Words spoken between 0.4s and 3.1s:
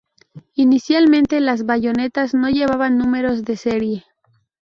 Inicialmente, las bayonetas no llevaban